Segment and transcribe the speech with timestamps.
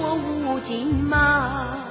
[0.00, 1.87] 我无尽骂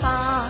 [0.00, 0.48] 发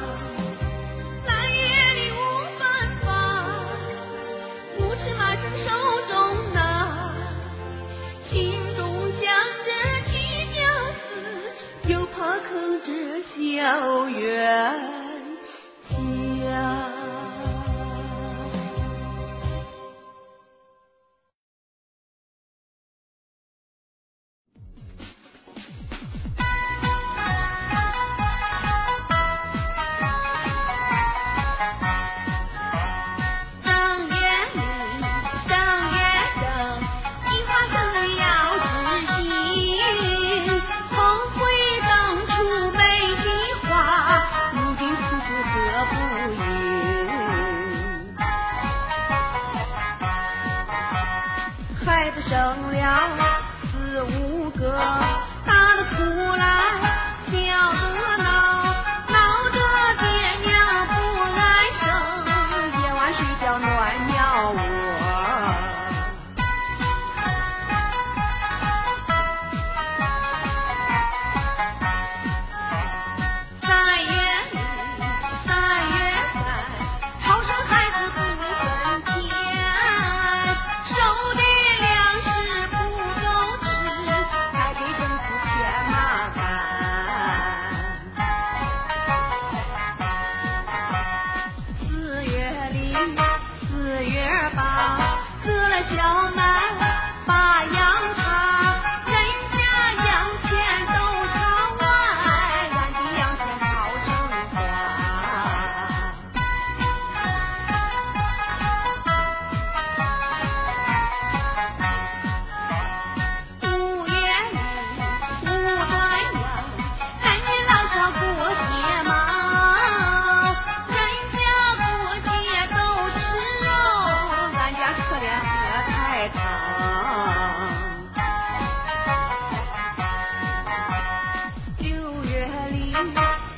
[52.28, 53.31] 生了。
[95.90, 96.51] 小马。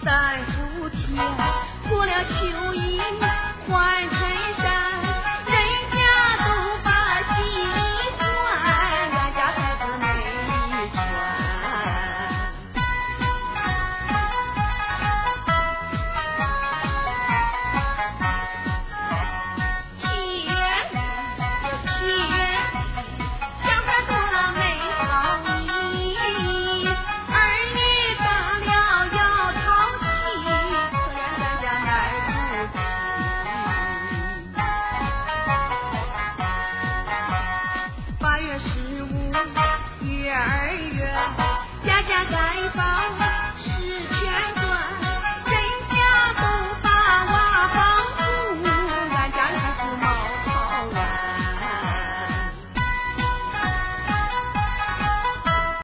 [0.02, 1.16] 三伏天，
[1.90, 3.33] 过了秋阴。